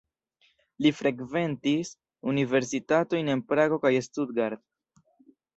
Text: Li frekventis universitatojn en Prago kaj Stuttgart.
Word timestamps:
Li 0.85 0.91
frekventis 1.01 1.91
universitatojn 2.33 3.31
en 3.35 3.47
Prago 3.53 3.81
kaj 3.87 3.93
Stuttgart. 4.09 4.65